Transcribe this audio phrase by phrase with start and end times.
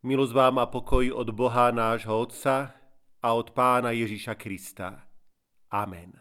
[0.00, 2.72] Milosť vám a pokoj od Boha nášho Otca
[3.20, 5.04] a od Pána Ježiša Krista.
[5.68, 6.16] Amen.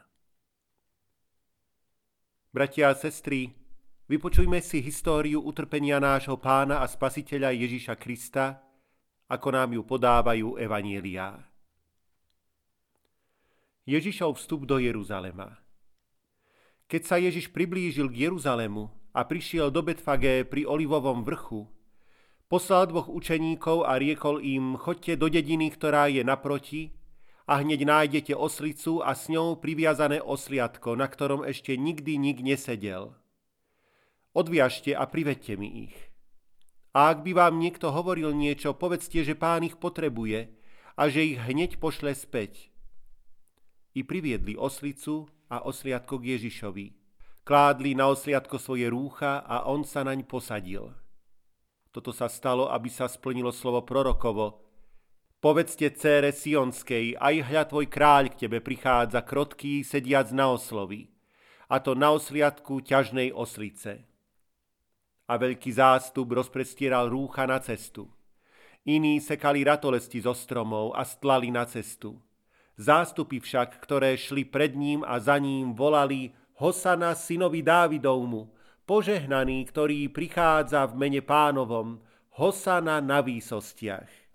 [2.51, 3.55] Bratia a sestry,
[4.11, 8.59] vypočujme si históriu utrpenia nášho Pána a Spasiteľa Ježiša Krista,
[9.31, 11.39] ako nám ju podávajú Evanielia.
[13.87, 15.55] Ježišov vstup do Jeruzalema.
[16.91, 21.78] Keď sa Ježiš priblížil k Jeruzalému a prišiel do Betfagé pri Olivovom vrchu,
[22.49, 26.97] Poslal dvoch učeníkov a riekol im, choďte do dediny, ktorá je naproti
[27.45, 33.13] a hneď nájdete oslicu a s ňou priviazané osliatko, na ktorom ešte nikdy nik nesedel.
[34.33, 35.97] Odviažte a privedte mi ich.
[36.89, 40.49] A ak by vám niekto hovoril niečo, povedzte, že pán ich potrebuje
[40.97, 42.73] a že ich hneď pošle späť.
[43.93, 46.85] I priviedli oslicu a osliatko k Ježišovi.
[47.45, 50.97] Kládli na osliatko svoje rúcha a on sa naň posadil.
[51.89, 54.61] Toto sa stalo, aby sa splnilo slovo prorokovo.
[55.39, 61.07] Povedzte cére Sionskej, aj hľa tvoj kráľ k tebe prichádza krotký, sediac na oslovi,
[61.71, 64.03] a to na osliadku ťažnej oslice.
[65.29, 68.11] A veľký zástup rozprestieral rúcha na cestu.
[68.83, 72.19] Iní sekali ratolesti zo stromov a stlali na cestu.
[72.75, 78.58] Zástupy však, ktoré šli pred ním a za ním, volali Hosana synovi Dávidovmu,
[78.89, 82.01] požehnaný, ktorý prichádza v mene pánovom,
[82.41, 84.28] Hosana na výsostiach.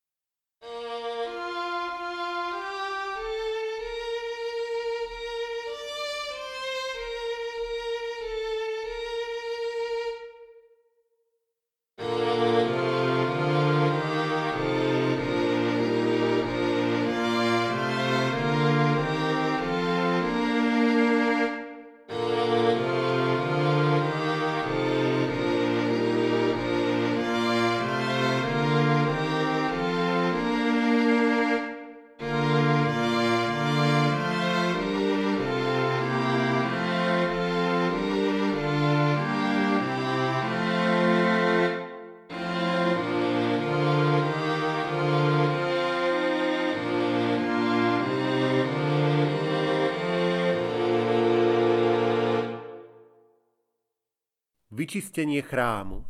[54.84, 56.04] Vyčistenie chrámu.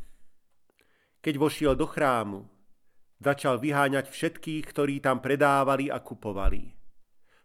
[1.22, 2.42] Keď vošiel do chrámu,
[3.22, 6.74] začal vyháňať všetkých, ktorí tam predávali a kupovali.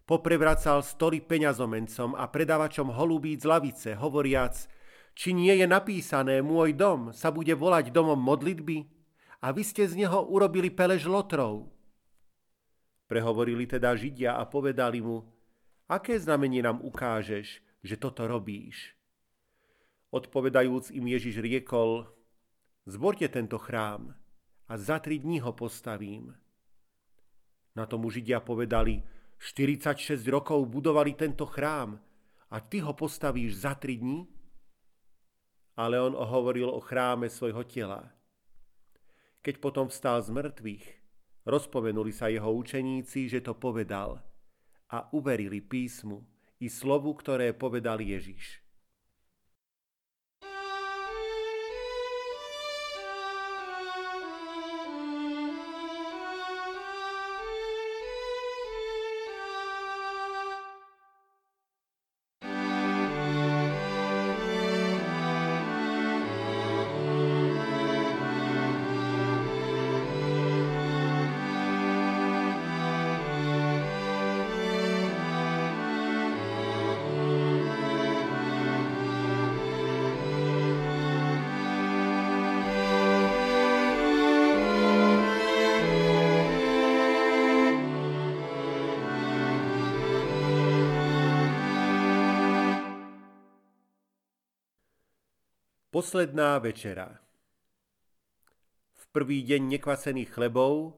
[0.10, 4.58] Poprevracal stoly peňazomencom a predávačom holubíc lavice, hovoriac,
[5.14, 8.90] či nie je napísané, môj dom sa bude volať domom modlitby
[9.46, 11.70] a vy ste z neho urobili pelež lotrov.
[13.06, 15.30] Prehovorili teda Židia a povedali mu,
[15.94, 18.98] aké znamenie nám ukážeš, že toto robíš?
[20.10, 22.10] Odpovedajúc im Ježiš riekol,
[22.90, 24.18] zborte tento chrám
[24.66, 26.34] a za tri dní ho postavím.
[27.78, 29.06] Na tomu Židia povedali,
[29.38, 32.02] 46 rokov budovali tento chrám
[32.50, 34.26] a ty ho postavíš za tri dní?
[35.78, 38.10] Ale on hovoril o chráme svojho tela.
[39.46, 40.86] Keď potom vstal z mŕtvych,
[41.46, 44.20] rozpomenuli sa jeho učeníci, že to povedal
[44.90, 46.26] a uverili písmu
[46.60, 48.69] i slovu, ktoré povedal Ježiš.
[96.00, 97.20] Posledná večera
[98.96, 100.96] V prvý deň nekvasených chlebov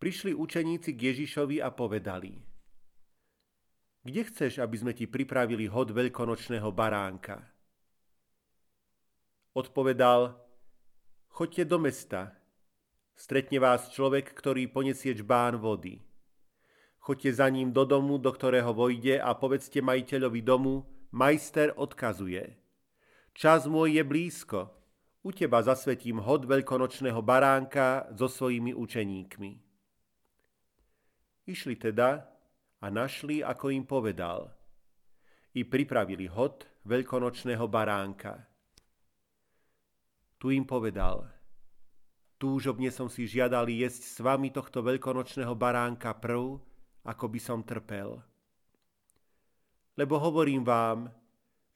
[0.00, 2.40] prišli učeníci k Ježišovi a povedali
[4.00, 7.52] Kde chceš, aby sme ti pripravili hod veľkonočného baránka?
[9.52, 10.40] Odpovedal
[11.28, 12.32] Choďte do mesta,
[13.12, 16.00] stretne vás človek, ktorý ponesie čbán vody.
[16.96, 22.56] Choďte za ním do domu, do ktorého vojde a povedzte majiteľovi domu, majster odkazuje–
[23.36, 24.70] Čas môj je blízko.
[25.20, 29.52] U teba zasvetím hod veľkonočného baránka so svojimi učeníkmi.
[31.44, 32.24] Išli teda
[32.80, 34.48] a našli, ako im povedal.
[35.52, 38.48] I pripravili hod veľkonočného baránka.
[40.40, 41.28] Tu im povedal,
[42.40, 46.56] Túžobne som si žiadal jesť s vami tohto veľkonočného baránka prv,
[47.04, 48.16] ako by som trpel.
[49.92, 51.12] Lebo hovorím vám,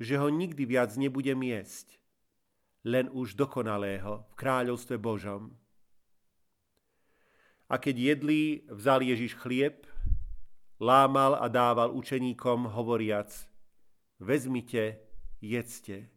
[0.00, 1.98] že ho nikdy viac nebudem jesť,
[2.84, 5.54] len už dokonalého v kráľovstve Božom.
[7.70, 9.88] A keď jedli, vzal Ježiš chlieb,
[10.78, 13.32] lámal a dával učeníkom, hovoriac,
[14.20, 15.00] vezmite,
[15.40, 16.12] jedzte.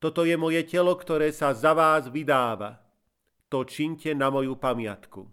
[0.00, 2.90] Toto je moje telo, ktoré sa za vás vydáva
[3.50, 5.26] to činte na moju pamiatku.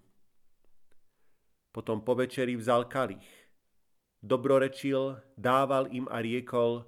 [1.69, 3.29] Potom po večeri vzal kalich.
[4.25, 6.81] Dobrorečil, dával im a riekol,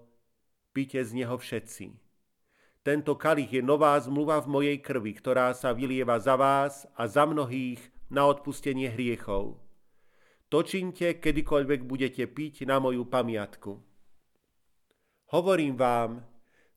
[0.72, 1.96] pite z neho všetci.
[2.80, 7.28] Tento kalich je nová zmluva v mojej krvi, ktorá sa vylieva za vás a za
[7.28, 9.60] mnohých na odpustenie hriechov.
[10.50, 13.78] To kedykoľvek budete piť na moju pamiatku.
[15.30, 16.26] Hovorím vám,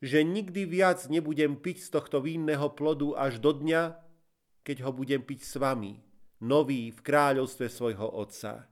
[0.02, 3.96] že nikdy viac nebudem piť z tohto vínneho plodu až do dňa,
[4.66, 6.02] keď ho budem piť s vami,
[6.42, 8.71] nový v kráľovstve svojho Otca.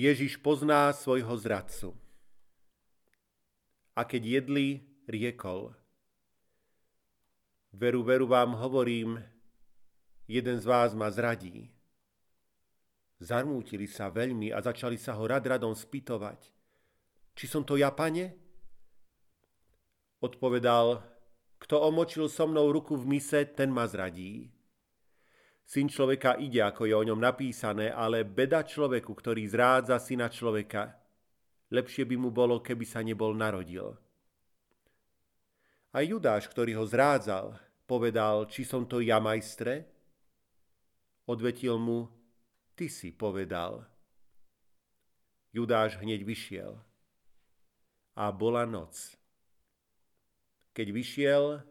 [0.00, 1.92] Ježiš pozná svojho zradcu.
[3.92, 5.76] A keď jedli, riekol.
[7.76, 9.20] Veru, veru vám hovorím,
[10.24, 11.68] jeden z vás ma zradí.
[13.20, 16.48] Zarmútili sa veľmi a začali sa ho rad radom spýtovať.
[17.36, 18.32] Či som to ja, pane?
[20.24, 21.04] Odpovedal,
[21.60, 24.48] kto omočil so mnou ruku v mise, ten ma zradí.
[25.70, 30.98] Syn človeka ide, ako je o ňom napísané, ale beda človeku, ktorý zrádza syna človeka.
[31.70, 33.94] Lepšie by mu bolo, keby sa nebol narodil.
[35.94, 37.54] A Judáš, ktorý ho zrádzal,
[37.86, 39.86] povedal, či som to ja, majstre?
[41.30, 42.10] Odvetil mu,
[42.74, 43.86] ty si povedal.
[45.54, 46.82] Judáš hneď vyšiel.
[48.18, 49.14] A bola noc.
[50.74, 51.62] Keď vyšiel,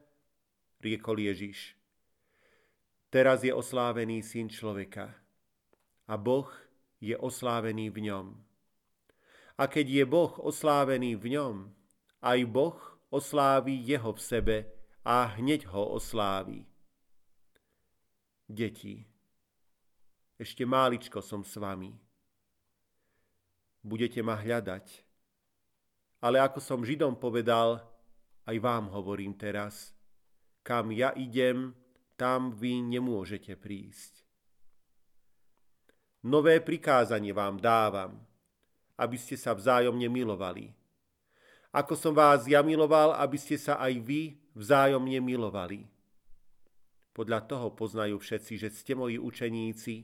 [0.80, 1.76] riekol Ježiš–
[3.10, 5.10] Teraz je oslávený syn človeka
[6.06, 6.50] a Boh
[7.02, 8.38] je oslávený v ňom.
[9.58, 11.56] A keď je Boh oslávený v ňom,
[12.22, 12.78] aj Boh
[13.10, 14.58] osláví jeho v sebe
[15.02, 16.70] a hneď ho osláví.
[18.46, 19.10] Deti,
[20.38, 21.92] ešte máličko som s vami.
[23.82, 24.86] Budete ma hľadať.
[26.22, 27.82] Ale ako som Židom povedal,
[28.46, 29.94] aj vám hovorím teraz,
[30.62, 31.72] kam ja idem,
[32.20, 34.28] tam vy nemôžete prísť.
[36.28, 38.20] Nové prikázanie vám dávam,
[39.00, 40.76] aby ste sa vzájomne milovali.
[41.72, 45.88] Ako som vás ja miloval, aby ste sa aj vy vzájomne milovali.
[47.16, 50.04] Podľa toho poznajú všetci, že ste moji učeníci,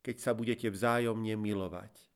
[0.00, 2.09] keď sa budete vzájomne milovať.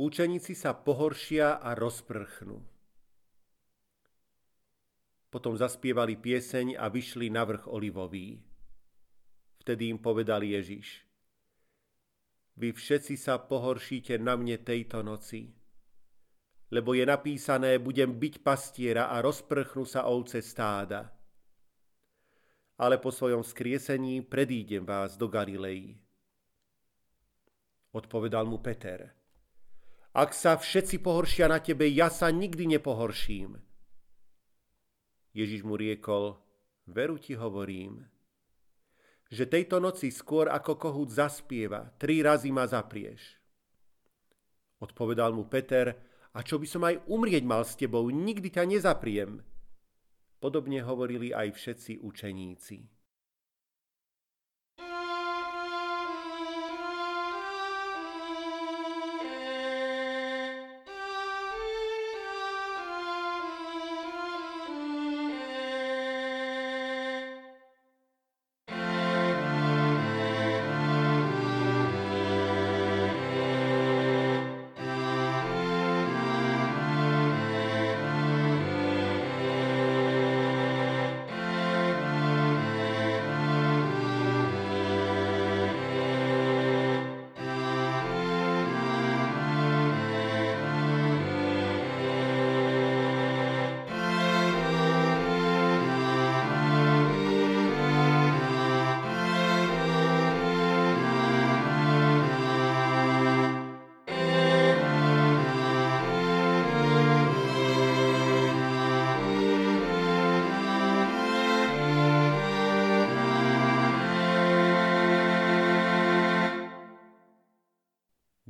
[0.00, 2.56] Účeníci sa pohoršia a rozprchnú.
[5.28, 8.40] Potom zaspievali pieseň a vyšli na vrch Olivový.
[9.60, 11.04] Vtedy im povedal Ježiš.
[12.56, 15.52] Vy všetci sa pohoršíte na mne tejto noci,
[16.72, 21.12] lebo je napísané, budem byť pastiera a rozprchnú sa ovce stáda.
[22.80, 25.92] Ale po svojom skriesení predídem vás do Galilei.
[27.92, 29.19] Odpovedal mu Peter.
[30.10, 33.62] Ak sa všetci pohoršia na tebe, ja sa nikdy nepohorším.
[35.30, 36.34] Ježiš mu riekol,
[36.90, 38.02] veru ti hovorím,
[39.30, 43.38] že tejto noci skôr ako kohút zaspieva, tri razy ma zaprieš.
[44.82, 45.94] Odpovedal mu Peter,
[46.34, 49.38] a čo by som aj umrieť mal s tebou, nikdy ťa nezapriem.
[50.42, 52.99] Podobne hovorili aj všetci učeníci.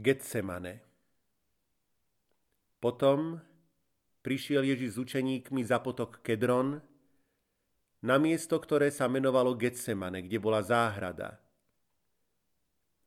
[0.01, 0.81] Getsemane.
[2.81, 3.37] Potom
[4.25, 6.81] prišiel Ježiš s učeníkmi za potok Kedron,
[8.01, 11.37] na miesto, ktoré sa menovalo Getsemane, kde bola záhrada.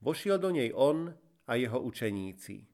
[0.05, 1.09] Vošiel do nej on
[1.49, 2.69] a jeho učeníci.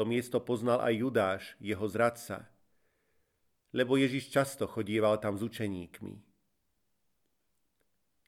[0.00, 2.48] To miesto poznal aj Judáš, jeho zradca,
[3.76, 6.16] lebo Ježiš často chodieval tam s učeníkmi.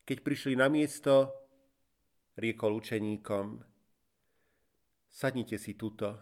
[0.04, 1.32] Keď prišli na miesto,
[2.36, 3.77] riekol učeníkom,
[5.08, 6.20] Sadnite si tuto,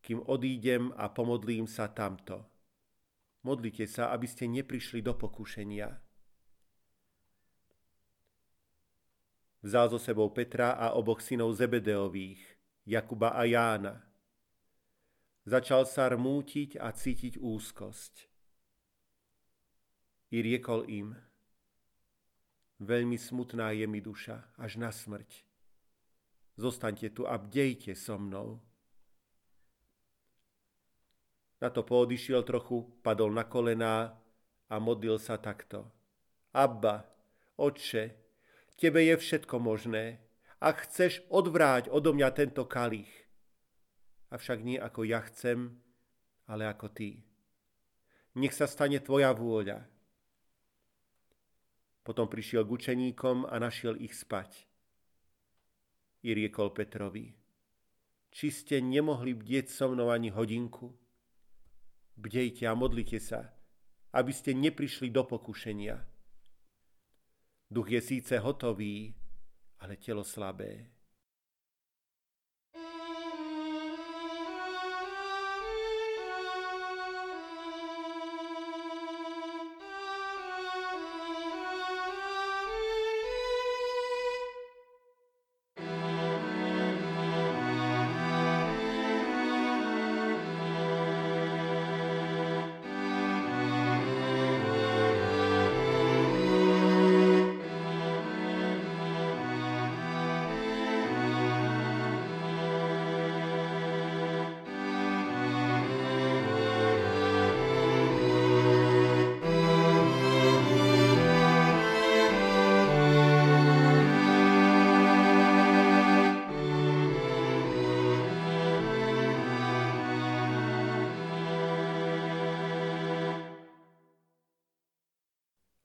[0.00, 2.44] kým odídem a pomodlím sa tamto.
[3.44, 5.88] Modlite sa, aby ste neprišli do pokušenia.
[9.60, 12.40] Vzal so sebou Petra a oboch synov Zebedeových,
[12.88, 14.00] Jakuba a Jána.
[15.44, 18.28] Začal sa rmútiť a cítiť úzkosť.
[20.32, 21.16] I riekol im,
[22.80, 25.49] veľmi smutná je mi duša, až na smrť
[26.60, 28.60] Zostaňte tu a bdejte so mnou.
[31.56, 34.12] Na to poodišiel trochu, padol na kolená
[34.68, 35.88] a modlil sa takto.
[36.52, 37.08] Abba,
[37.56, 38.12] Otče,
[38.76, 40.20] Tebe je všetko možné.
[40.60, 43.08] Ak chceš, odvráť odo mňa tento kalich.
[44.28, 45.80] Avšak nie ako ja chcem,
[46.44, 47.24] ale ako Ty.
[48.36, 49.88] Nech sa stane Tvoja vôľa.
[52.04, 54.69] Potom prišiel k učeníkom a našiel ich spať
[56.22, 57.32] i riekol Petrovi,
[58.30, 60.92] či ste nemohli bdieť so mnou ani hodinku?
[62.20, 63.48] Bdejte a modlite sa,
[64.12, 65.96] aby ste neprišli do pokušenia.
[67.70, 69.14] Duch je síce hotový,
[69.80, 70.99] ale telo slabé.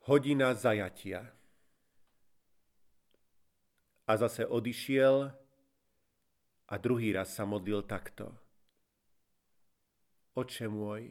[0.05, 1.25] Hodina zajatia.
[4.05, 5.33] A zase odišiel
[6.69, 8.29] a druhý raz sa modlil takto.
[10.38, 11.09] Oče môj,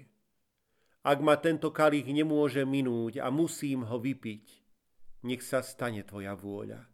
[1.02, 4.44] ak ma tento kalich nemôže minúť a musím ho vypiť,
[5.26, 6.86] nech sa stane tvoja vôľa.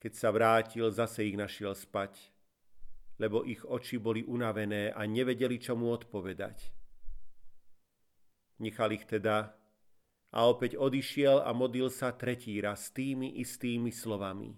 [0.00, 2.16] Keď sa vrátil, zase ich našiel spať,
[3.20, 6.72] lebo ich oči boli unavené a nevedeli, čo mu odpovedať.
[8.56, 9.55] Nechal ich teda
[10.36, 14.52] a opäť odišiel a modlil sa tretí raz tými istými slovami.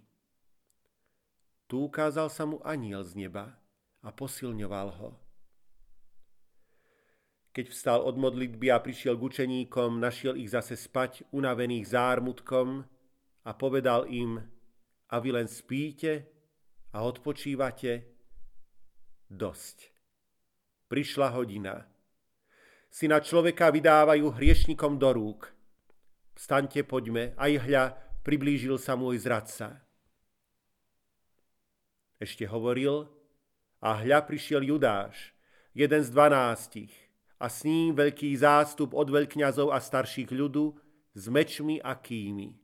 [1.71, 3.55] Tu ukázal sa mu aniel z neba
[4.03, 5.11] a posilňoval ho.
[7.55, 12.83] Keď vstal od modlitby a prišiel k učeníkom, našiel ich zase spať, unavených zármutkom
[13.47, 14.43] a povedal im,
[15.09, 16.29] a vy len spíte
[16.93, 18.05] a odpočívate?
[19.29, 19.93] Dosť.
[20.89, 21.89] Prišla hodina.
[22.89, 25.58] Syna človeka vydávajú hriešnikom do rúk.
[26.39, 27.85] Vstaňte, poďme, aj hľa,
[28.23, 29.83] priblížil sa môj zradca.
[32.23, 33.11] Ešte hovoril
[33.83, 35.35] a hľa prišiel Judáš,
[35.75, 36.95] jeden z dvanástich,
[37.43, 40.79] a s ním veľký zástup od veľkňazov a starších ľudu
[41.15, 42.55] s mečmi a kými.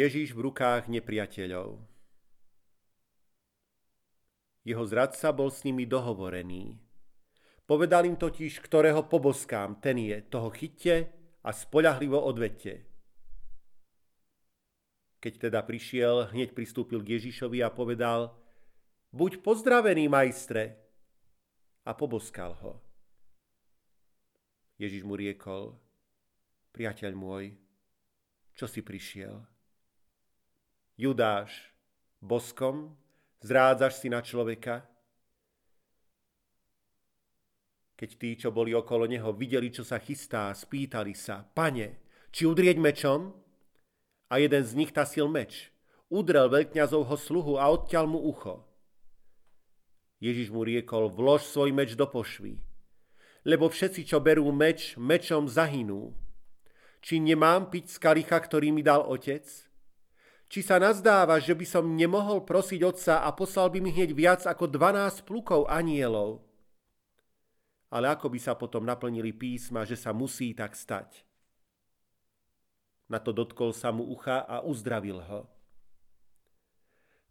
[0.00, 1.76] Ježíš v rukách nepriateľov.
[4.64, 6.80] Jeho zradca bol s nimi dohovorený.
[7.68, 11.12] Povedal im totiž, ktorého poboskám, ten je, toho chytte
[11.44, 12.88] a spoľahlivo odvete.
[15.20, 18.32] Keď teda prišiel, hneď pristúpil k Ježišovi a povedal,
[19.12, 20.80] buď pozdravený, majstre,
[21.84, 22.80] a poboskal ho.
[24.80, 25.76] Ježiš mu riekol,
[26.72, 27.52] priateľ môj,
[28.56, 29.49] čo si prišiel?
[31.00, 31.72] Judáš,
[32.20, 32.92] boskom
[33.40, 34.84] zrádzaš si na človeka?
[37.96, 42.76] Keď tí, čo boli okolo neho, videli, čo sa chystá, spýtali sa, pane, či udrieť
[42.76, 43.32] mečom?
[44.28, 45.72] A jeden z nich tasil meč.
[46.12, 48.60] Udrel veľkňazovho sluhu a odťal mu ucho.
[50.20, 52.60] Ježiš mu riekol, vlož svoj meč do pošvy.
[53.48, 56.12] Lebo všetci, čo berú meč, mečom zahynú.
[57.00, 59.69] Či nemám piť z kalicha, ktorý mi dal otec?
[60.50, 64.42] Či sa nazdáva, že by som nemohol prosiť otca a poslal by mi hneď viac
[64.50, 66.42] ako 12 plukov anielov?
[67.86, 71.22] Ale ako by sa potom naplnili písma, že sa musí tak stať?
[73.06, 75.46] Na to dotkol sa mu ucha a uzdravil ho.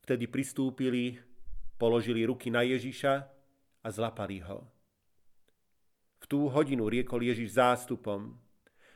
[0.08, 1.20] Vtedy pristúpili,
[1.76, 3.14] položili ruky na Ježiša
[3.84, 4.64] a zlapali ho.
[6.24, 8.32] V tú hodinu riekol Ježiš zástupom.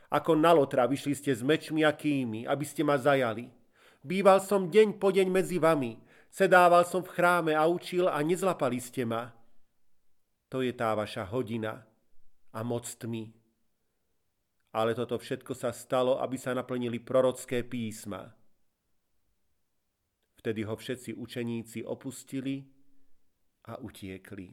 [0.08, 3.52] Ako na lotra vyšli ste s mečmi a kými, aby ste ma zajali–
[4.04, 5.96] Býval som deň po deň medzi vami,
[6.28, 9.32] sedával som v chráme a učil a nezlapali ste ma.
[10.52, 11.88] To je tá vaša hodina
[12.52, 13.32] a moc tmy.
[14.76, 18.28] Ale toto všetko sa stalo, aby sa naplnili prorocké písma.
[20.36, 22.60] Vtedy ho všetci učeníci opustili
[23.72, 24.52] a utiekli.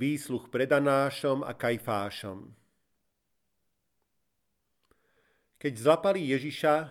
[0.00, 2.56] Výsluch pred Anášom a Kajfášom.
[5.60, 6.88] Keď zlapali Ježiša,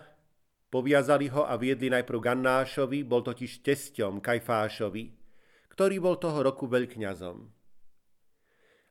[0.70, 5.10] poviazali ho a viedli najprv k Annášovi, bol totiž tesťom Kajfášovi,
[5.74, 7.50] ktorý bol toho roku veľkňazom.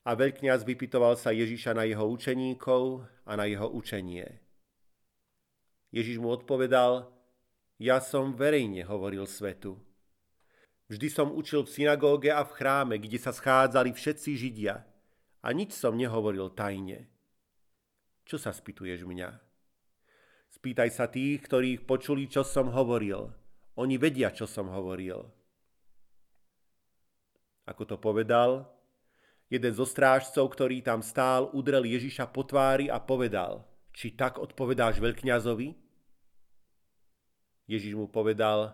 [0.03, 4.43] A veľkňaz vypitoval sa Ježiša na jeho učeníkov a na jeho učenie.
[5.95, 7.07] Ježiš mu odpovedal,
[7.79, 9.79] ja som verejne hovoril svetu.
[10.89, 14.81] Vždy som učil v synagóge a v chráme, kde sa schádzali všetci Židia.
[15.45, 17.05] A nič som nehovoril tajne.
[18.25, 19.29] Čo sa spýtuješ mňa?
[20.49, 23.29] Spýtaj sa tých, ktorých počuli, čo som hovoril.
[23.77, 25.29] Oni vedia, čo som hovoril.
[27.69, 28.65] Ako to povedal,
[29.45, 33.61] jeden zo strážcov, ktorý tam stál, udrel Ježiša po tvári a povedal,
[33.93, 35.69] či tak odpovedáš veľkňazovi?
[37.69, 38.73] Ježiš mu povedal,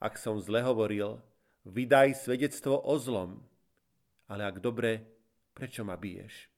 [0.00, 1.20] ak som zle hovoril,
[1.64, 3.40] vydaj svedectvo o zlom,
[4.30, 5.04] ale ak dobre,
[5.52, 6.48] prečo ma biješ?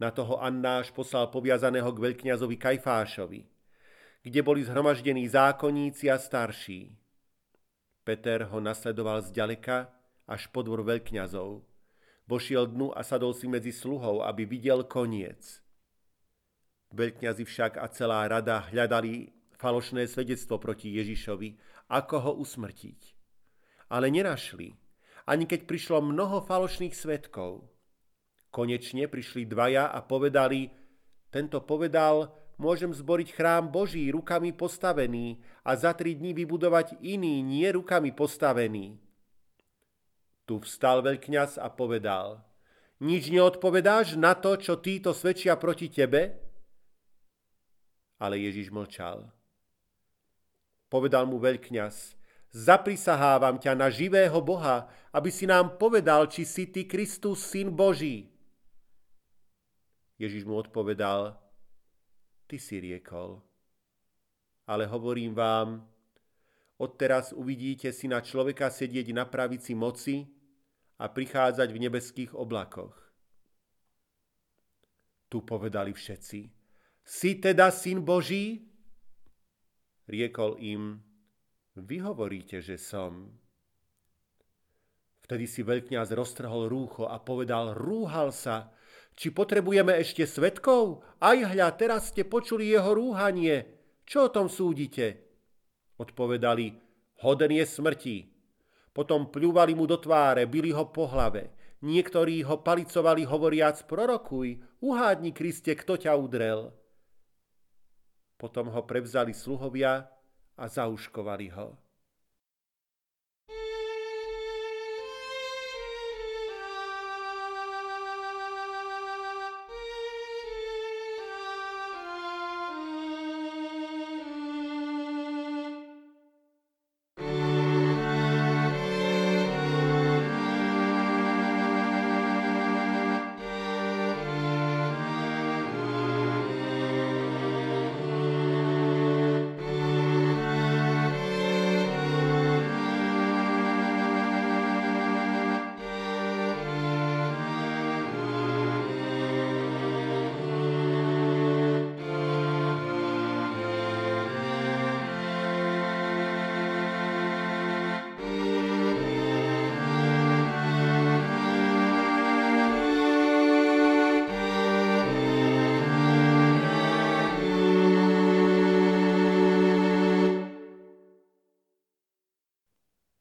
[0.00, 3.44] Na toho Annáš poslal poviazaného k veľkňazovi Kajfášovi,
[4.24, 6.96] kde boli zhromaždení zákonníci a starší.
[8.00, 9.92] Peter ho nasledoval zďaleka
[10.24, 11.60] až po dvor veľkňazov.
[12.24, 15.60] Vošiel dnu a sadol si medzi sluhov, aby videl koniec.
[16.96, 23.18] Veľkňazi však a celá rada hľadali falošné svedectvo proti Ježišovi, ako ho usmrtiť.
[23.90, 24.70] Ale nenašli,
[25.26, 27.66] ani keď prišlo mnoho falošných svetkov.
[28.54, 30.70] Konečne prišli dvaja a povedali,
[31.30, 37.66] tento povedal, môžem zboriť chrám Boží rukami postavený a za tri dní vybudovať iný, nie
[37.70, 38.98] rukami postavený.
[40.46, 42.42] Tu vstal veľkňaz a povedal,
[43.00, 46.36] nič neodpovedáš na to, čo títo svedčia proti tebe?
[48.20, 49.39] Ale Ježiš mlčal.
[50.90, 52.18] Povedal mu veľkňaz,
[52.50, 58.26] zaprisahávam ťa na živého Boha, aby si nám povedal, či si ty Kristus, syn Boží.
[60.18, 61.38] Ježiš mu odpovedal,
[62.50, 63.38] ty si riekol.
[64.66, 65.86] Ale hovorím vám,
[66.76, 70.26] odteraz uvidíte si na človeka sedieť na pravici moci
[70.98, 72.98] a prichádzať v nebeských oblakoch.
[75.30, 76.40] Tu povedali všetci,
[77.06, 78.69] si teda syn Boží?
[80.10, 80.98] Riekol im,
[81.78, 83.30] vy hovoríte, že som.
[85.22, 88.74] Vtedy si veľkňaz roztrhol rúcho a povedal, rúhal sa,
[89.14, 91.06] či potrebujeme ešte svetkov?
[91.22, 93.70] Aj hľa, teraz ste počuli jeho rúhanie.
[94.02, 95.30] Čo o tom súdite?
[96.02, 96.74] Odpovedali,
[97.22, 98.16] hoden je smrti.
[98.90, 101.54] Potom pľúvali mu do tváre, byli ho po hlave.
[101.86, 106.74] Niektorí ho palicovali hovoriac, prorokuj, uhádni Kriste, kto ťa udrel.
[108.40, 110.08] Potom ho prevzali sluhovia
[110.56, 111.76] a zauškovali ho.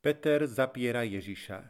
[0.09, 1.61] Peter zapiera Ježiša.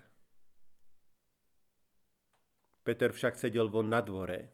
[2.87, 4.47] Peter však sedel von na dvore.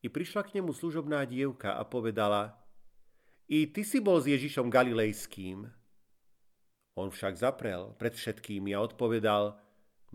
[0.00, 2.56] I prišla k nemu služobná dievka a povedala,
[3.44, 5.68] i ty si bol s Ježišom Galilejským.
[6.96, 9.60] On však zaprel pred všetkými a odpovedal,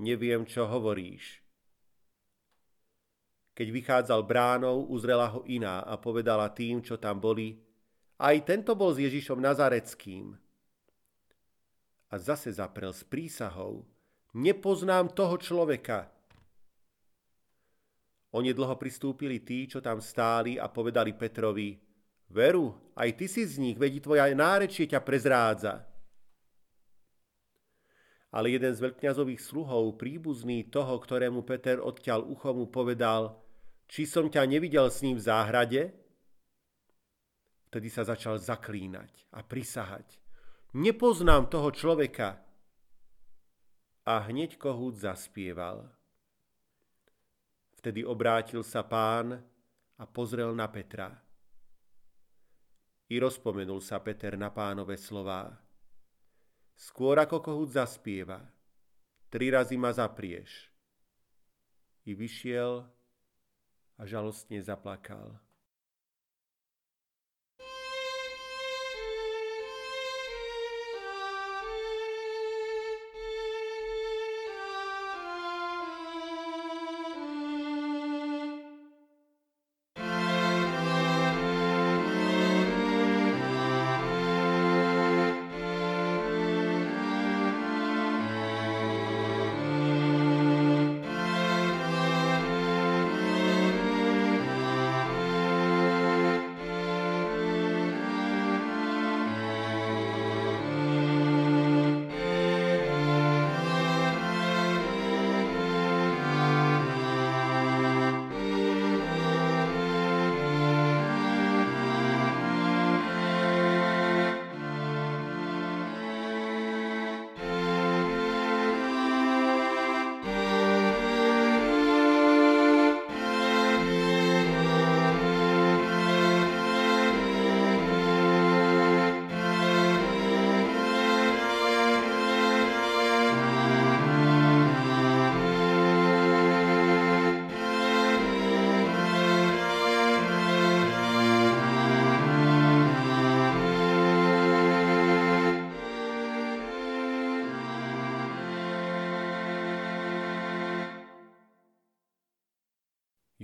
[0.01, 1.45] neviem, čo hovoríš.
[3.53, 7.61] Keď vychádzal bránou, uzrela ho iná a povedala tým, čo tam boli,
[8.17, 10.46] aj tento bol s Ježišom Nazareckým
[12.07, 13.83] a zase zaprel s prísahou.
[14.35, 16.07] Nepoznám toho človeka.
[18.31, 21.79] Onedlho pristúpili tí, čo tam stáli a povedali Petrovi,
[22.27, 25.87] Veru, aj ty si z nich, vedí tvoja nárečie ťa prezrádza.
[28.35, 33.39] Ale jeden z veľkňazových sluhov, príbuzný toho, ktorému Peter odťal ucho, mu povedal,
[33.87, 35.81] či som ťa nevidel s ním v záhrade?
[37.71, 40.26] Vtedy sa začal zaklínať a prisahať
[40.77, 42.37] nepoznám toho človeka.
[44.05, 45.89] A hneď kohút zaspieval.
[47.81, 49.41] Vtedy obrátil sa pán
[49.97, 51.11] a pozrel na Petra.
[53.09, 55.49] I rozpomenul sa Peter na pánové slová.
[56.77, 58.45] Skôr ako kohút zaspieva,
[59.33, 60.69] tri razy ma zaprieš.
[62.05, 62.85] I vyšiel
[63.97, 65.46] a žalostne zaplakal.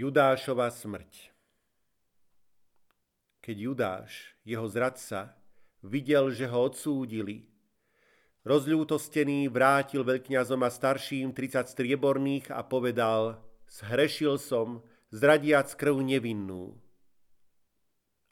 [0.03, 1.31] Judášova smrť
[3.39, 5.31] Keď Judáš, jeho zradca,
[5.79, 7.47] videl, že ho odsúdili,
[8.43, 13.39] rozľútostený vrátil veľkňazom a starším 30 strieborných a povedal,
[13.71, 14.83] zhrešil som,
[15.15, 16.75] zradiac krv nevinnú.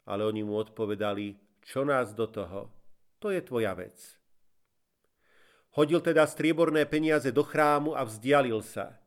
[0.04, 2.68] Ale oni mu odpovedali, čo nás do toho,
[3.16, 3.96] to je tvoja vec.
[5.72, 9.00] Hodil teda strieborné peniaze do chrámu a vzdialil sa.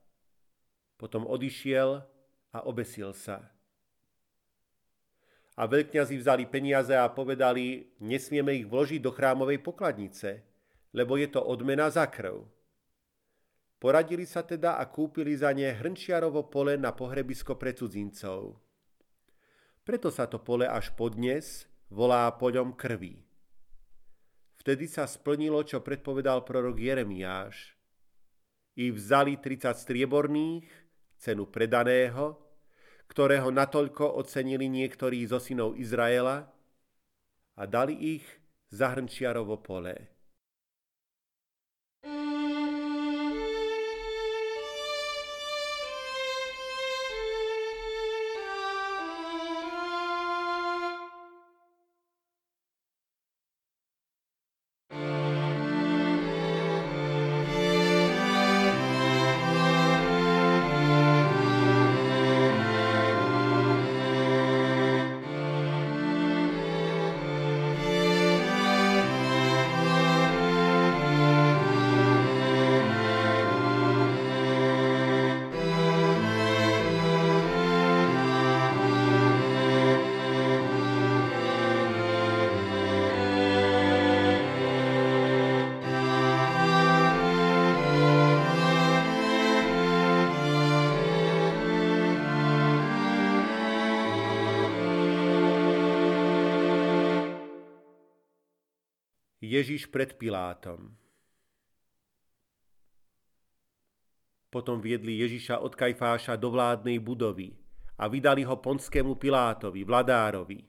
[0.97, 2.14] Potom odišiel
[2.55, 3.43] a obesil sa.
[5.55, 10.43] A veľkňazi vzali peniaze a povedali, nesmieme ich vložiť do chrámovej pokladnice,
[10.95, 12.43] lebo je to odmena za krv.
[13.79, 18.59] Poradili sa teda a kúpili za ne hrnčiarovo pole na pohrebisko pre cudzincov.
[19.83, 23.23] Preto sa to pole až podnes volá poľom krvi.
[24.59, 27.77] Vtedy sa splnilo, čo predpovedal prorok Jeremiáš.
[28.75, 30.67] I vzali 30 strieborných,
[31.21, 32.44] cenu predaného,
[33.11, 36.49] ktorého natoľko ocenili niektorí zo synov Izraela
[37.55, 38.25] a dali ich
[38.73, 40.14] za hrnčiarovo pole.
[99.55, 100.91] Ježiš pred Pilátom.
[104.51, 107.55] Potom viedli Ježiša od Kajfáša do vládnej budovy
[107.95, 110.59] a vydali ho ponskému Pilátovi, vladárovi.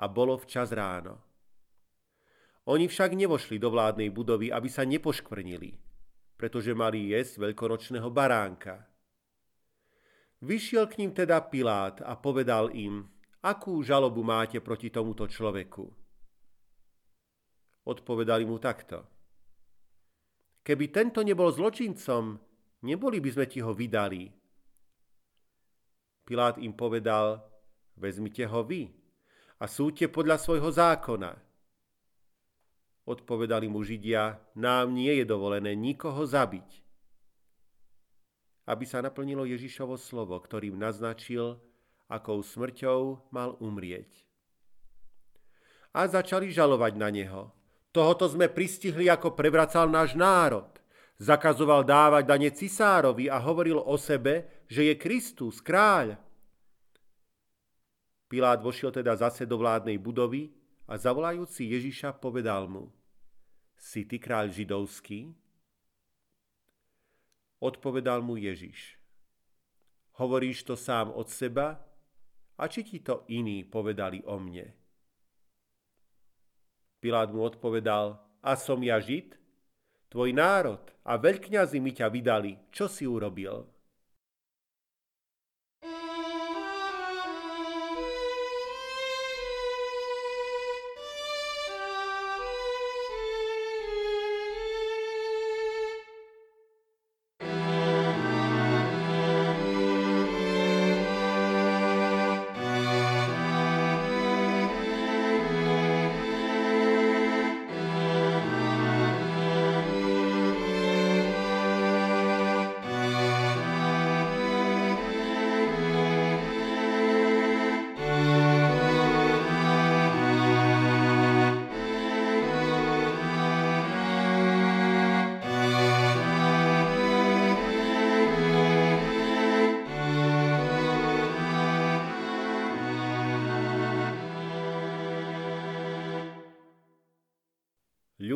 [0.00, 1.20] A bolo včas ráno.
[2.64, 5.76] Oni však nevošli do vládnej budovy, aby sa nepoškvrnili,
[6.40, 8.88] pretože mali jesť veľkoročného baránka.
[10.40, 13.04] Vyšiel k ním teda Pilát a povedal im,
[13.44, 16.03] akú žalobu máte proti tomuto človeku.
[17.84, 19.04] Odpovedali mu takto.
[20.64, 22.40] Keby tento nebol zločincom,
[22.88, 24.32] neboli by sme ti ho vydali.
[26.24, 27.44] Pilát im povedal,
[28.00, 28.88] vezmite ho vy
[29.60, 31.36] a súďte podľa svojho zákona.
[33.04, 36.80] Odpovedali mu Židia, nám nie je dovolené nikoho zabiť.
[38.64, 41.60] Aby sa naplnilo Ježišovo slovo, ktorým naznačil,
[42.08, 44.08] akou smrťou mal umrieť.
[45.92, 47.52] A začali žalovať na neho.
[47.94, 50.66] Tohoto sme pristihli, ako prevracal náš národ.
[51.22, 56.18] Zakazoval dávať dane cisárovi a hovoril o sebe, že je Kristus, kráľ.
[58.26, 60.50] Pilát vošiel teda zase do vládnej budovy
[60.90, 62.90] a zavolajúci Ježiša povedal mu,
[63.78, 65.30] si ty kráľ židovský?
[67.62, 68.98] Odpovedal mu Ježiš.
[70.18, 71.78] Hovoríš to sám od seba?
[72.58, 74.83] A či ti to iní povedali o mne?
[77.04, 79.36] Pilát mu odpovedal, a som ja Žid?
[80.08, 83.68] Tvoj národ a veľkňazi mi ťa vydali, čo si urobil?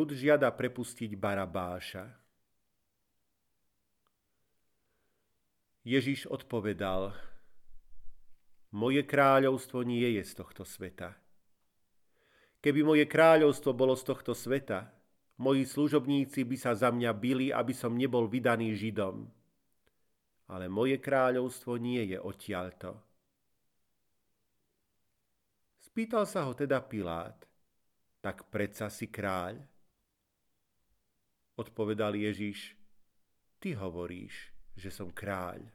[0.09, 2.09] Ľud žiada prepustiť Barabáša.
[5.85, 7.13] Ježiš odpovedal,
[8.73, 11.13] moje kráľovstvo nie je z tohto sveta.
[12.65, 14.89] Keby moje kráľovstvo bolo z tohto sveta,
[15.37, 19.29] moji služobníci by sa za mňa bili, aby som nebol vydaný Židom.
[20.49, 22.97] Ale moje kráľovstvo nie je odtiaľto.
[25.85, 27.45] Spýtal sa ho teda Pilát
[28.21, 29.78] tak predsa si kráľ?
[31.59, 32.79] Odpovedal Ježiš,
[33.59, 35.67] ty hovoríš, že som kráľ.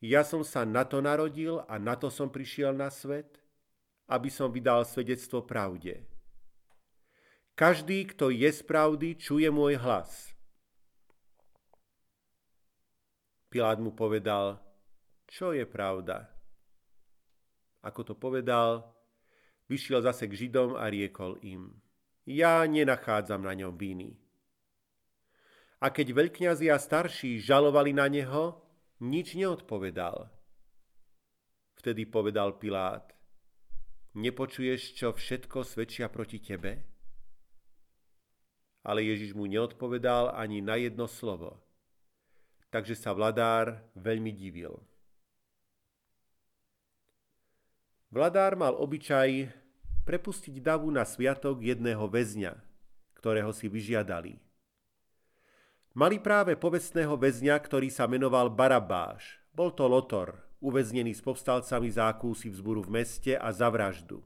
[0.00, 3.36] Ja som sa na to narodil a na to som prišiel na svet,
[4.08, 6.00] aby som vydal svedectvo pravde.
[7.52, 10.32] Každý, kto je z pravdy, čuje môj hlas.
[13.52, 14.56] Pilát mu povedal,
[15.28, 16.24] čo je pravda.
[17.84, 18.96] Ako to povedal,
[19.68, 21.76] vyšiel zase k Židom a riekol im,
[22.24, 24.21] ja nenachádzam na ňom viny.
[25.82, 28.54] A keď veľkňazi a starší žalovali na neho,
[29.02, 30.30] nič neodpovedal.
[31.74, 33.10] Vtedy povedal Pilát,
[34.14, 36.86] nepočuješ, čo všetko svedčia proti tebe?
[38.86, 41.58] Ale Ježiš mu neodpovedal ani na jedno slovo.
[42.70, 44.78] Takže sa vladár veľmi divil.
[48.14, 49.50] Vladár mal obyčaj
[50.06, 52.54] prepustiť davu na sviatok jedného väzňa,
[53.18, 54.51] ktorého si vyžiadali.
[55.92, 59.40] Mali práve povestného väzňa, ktorý sa menoval Barabáš.
[59.52, 64.24] Bol to Lotor, uväznený s povstalcami za akúsi vzburu v meste a za vraždu.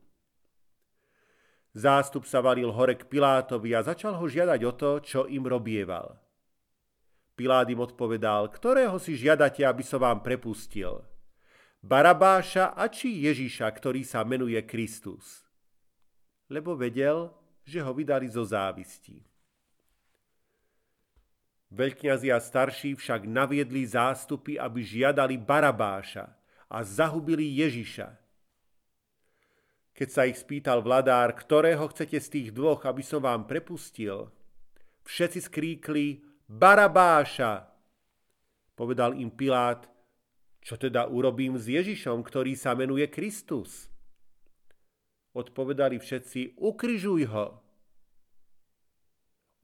[1.75, 6.17] Zástup sa valil hore k Pilátovi a začal ho žiadať o to, čo im robieval.
[7.37, 11.05] Pilát im odpovedal, ktorého si žiadate, aby som vám prepustil.
[11.85, 15.47] Barabáša a či Ježiša, ktorý sa menuje Kristus
[16.47, 17.31] lebo vedel,
[17.67, 19.23] že ho vydali zo závisti.
[21.75, 26.31] Veľkňazi a starší však naviedli zástupy, aby žiadali Barabáša
[26.71, 28.15] a zahubili Ježiša.
[29.97, 34.31] Keď sa ich spýtal vladár, ktorého chcete z tých dvoch, aby som vám prepustil,
[35.03, 37.67] všetci skríkli Barabáša.
[38.77, 39.89] Povedal im Pilát,
[40.63, 43.91] čo teda urobím s Ježišom, ktorý sa menuje Kristus?
[45.35, 47.66] Odpovedali všetci, ukryžuj ho.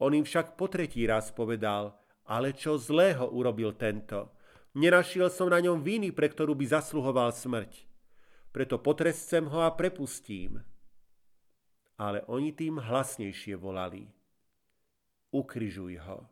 [0.01, 1.93] On im však po tretí raz povedal,
[2.25, 4.31] ale čo zlého urobil tento?
[4.73, 7.85] Nenašiel som na ňom viny, pre ktorú by zasluhoval smrť.
[8.49, 10.61] Preto potrescem ho a prepustím.
[11.97, 14.09] Ale oni tým hlasnejšie volali.
[15.29, 16.25] Ukryžuj ho.